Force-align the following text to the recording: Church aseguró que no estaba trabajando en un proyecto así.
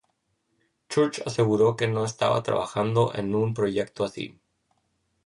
Church 0.89 1.19
aseguró 1.27 1.75
que 1.75 1.87
no 1.87 2.05
estaba 2.05 2.41
trabajando 2.41 3.13
en 3.13 3.35
un 3.35 3.53
proyecto 3.53 4.03
así. 4.03 4.39